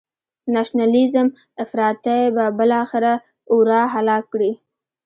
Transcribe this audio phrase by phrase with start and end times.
[0.53, 1.27] نشنلیزم
[1.63, 3.13] افراطی به بالاخره
[3.51, 4.51] او را هلاک کړي.